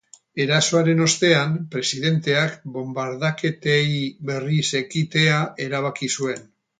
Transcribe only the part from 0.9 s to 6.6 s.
ostean, presidenteak bonbardaketei berriz ekitea erabaki zuen.